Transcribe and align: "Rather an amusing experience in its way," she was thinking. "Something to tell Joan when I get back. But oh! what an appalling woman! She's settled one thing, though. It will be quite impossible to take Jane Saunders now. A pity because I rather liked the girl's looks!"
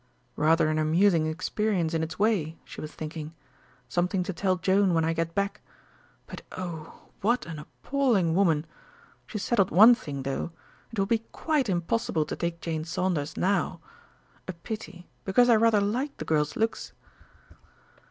"Rather 0.35 0.67
an 0.67 0.79
amusing 0.79 1.27
experience 1.27 1.93
in 1.93 2.01
its 2.01 2.17
way," 2.17 2.57
she 2.65 2.81
was 2.81 2.91
thinking. 2.91 3.35
"Something 3.87 4.23
to 4.23 4.33
tell 4.33 4.55
Joan 4.55 4.95
when 4.95 5.05
I 5.05 5.13
get 5.13 5.35
back. 5.35 5.61
But 6.25 6.41
oh! 6.53 7.09
what 7.21 7.45
an 7.45 7.59
appalling 7.59 8.33
woman! 8.33 8.65
She's 9.27 9.43
settled 9.43 9.69
one 9.69 9.93
thing, 9.93 10.23
though. 10.23 10.53
It 10.91 10.97
will 10.97 11.05
be 11.05 11.19
quite 11.31 11.69
impossible 11.69 12.25
to 12.25 12.35
take 12.35 12.61
Jane 12.61 12.83
Saunders 12.83 13.37
now. 13.37 13.79
A 14.47 14.53
pity 14.53 15.07
because 15.23 15.49
I 15.49 15.55
rather 15.55 15.79
liked 15.79 16.17
the 16.17 16.25
girl's 16.25 16.55
looks!" 16.55 16.93